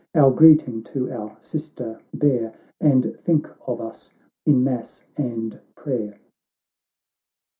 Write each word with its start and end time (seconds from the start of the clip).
Our 0.15 0.31
greeting 0.31 0.81
to 0.85 1.11
our 1.11 1.37
sister 1.39 2.01
bear, 2.11 2.55
And 2.79 3.15
think 3.19 3.47
of 3.67 3.79
us 3.79 4.11
in 4.47 4.63
mass 4.63 5.03
and 5.15 5.59
prayer." 5.75 6.17